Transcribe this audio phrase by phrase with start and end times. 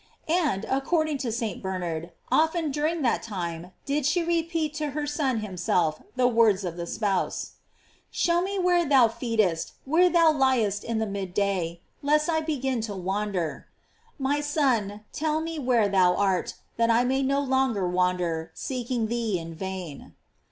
[0.27, 1.61] f And, accord ing to St.
[1.61, 6.75] Bernard, often during that time did she repeat to her Son himself the words of
[6.75, 7.51] the spouse:
[8.09, 12.81] "Show me where thou feedest, where thou liest in the mid day, lest I begin
[12.81, 13.65] to wan der.'^
[14.17, 19.37] My Son, tell me where thou art, that I may no longer wander, seeking thee
[19.37, 20.15] in vain.